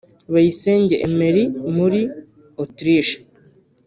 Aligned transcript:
Bayisenge 0.33 0.95
Emery 1.07 1.43
muri 1.75 2.01
Autriche 2.61 3.17